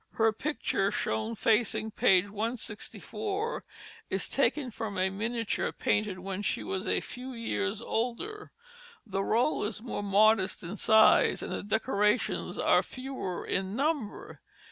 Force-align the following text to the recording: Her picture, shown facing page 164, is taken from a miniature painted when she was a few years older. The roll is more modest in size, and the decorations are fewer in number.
Her 0.13 0.33
picture, 0.33 0.89
shown 0.89 1.35
facing 1.35 1.91
page 1.91 2.23
164, 2.23 3.63
is 4.09 4.27
taken 4.29 4.71
from 4.71 4.97
a 4.97 5.11
miniature 5.11 5.71
painted 5.71 6.17
when 6.17 6.41
she 6.41 6.63
was 6.63 6.87
a 6.87 7.01
few 7.01 7.33
years 7.33 7.83
older. 7.83 8.51
The 9.05 9.23
roll 9.23 9.63
is 9.63 9.83
more 9.83 10.01
modest 10.01 10.63
in 10.63 10.75
size, 10.75 11.43
and 11.43 11.51
the 11.51 11.61
decorations 11.61 12.57
are 12.57 12.81
fewer 12.81 13.45
in 13.45 13.75
number. 13.75 14.41